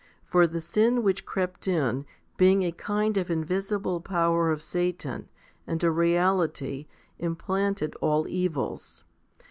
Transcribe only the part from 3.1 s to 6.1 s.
of invisible power of Satan, and a